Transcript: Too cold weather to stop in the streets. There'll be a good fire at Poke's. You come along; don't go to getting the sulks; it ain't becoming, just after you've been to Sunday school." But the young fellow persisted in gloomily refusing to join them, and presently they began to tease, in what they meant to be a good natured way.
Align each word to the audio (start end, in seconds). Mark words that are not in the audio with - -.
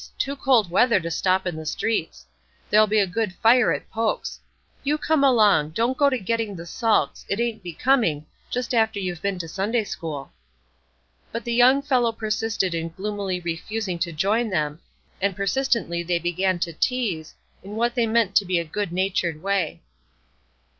Too 0.17 0.35
cold 0.35 0.71
weather 0.71 0.99
to 0.99 1.11
stop 1.11 1.45
in 1.45 1.55
the 1.55 1.63
streets. 1.67 2.25
There'll 2.71 2.87
be 2.87 2.97
a 2.97 3.05
good 3.05 3.33
fire 3.33 3.71
at 3.71 3.87
Poke's. 3.91 4.39
You 4.83 4.97
come 4.97 5.23
along; 5.23 5.73
don't 5.75 5.95
go 5.95 6.09
to 6.09 6.17
getting 6.17 6.55
the 6.55 6.65
sulks; 6.65 7.23
it 7.29 7.39
ain't 7.39 7.61
becoming, 7.61 8.25
just 8.49 8.73
after 8.73 8.99
you've 8.99 9.21
been 9.21 9.37
to 9.37 9.47
Sunday 9.47 9.83
school." 9.83 10.31
But 11.31 11.43
the 11.45 11.53
young 11.53 11.83
fellow 11.83 12.11
persisted 12.13 12.73
in 12.73 12.89
gloomily 12.89 13.41
refusing 13.41 13.99
to 13.99 14.11
join 14.11 14.49
them, 14.49 14.79
and 15.21 15.35
presently 15.35 16.01
they 16.01 16.17
began 16.17 16.57
to 16.61 16.73
tease, 16.73 17.35
in 17.63 17.75
what 17.75 17.93
they 17.93 18.07
meant 18.07 18.33
to 18.37 18.45
be 18.45 18.57
a 18.57 18.65
good 18.65 18.91
natured 18.91 19.43
way. 19.43 19.83